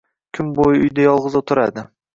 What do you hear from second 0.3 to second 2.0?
Kun bo`yi uyda yolg`iz o`tiradi